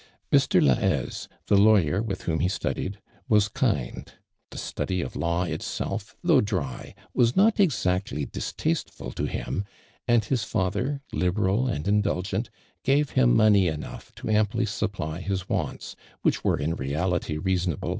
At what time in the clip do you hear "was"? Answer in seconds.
3.29-3.47, 7.13-7.35